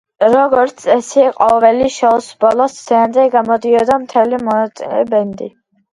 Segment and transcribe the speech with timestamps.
[0.35, 5.53] როგორც წესი, ყოველი შოუს ბოლოს სცენაზე გამოდიოდა მთელი მონაწილე ბენდი.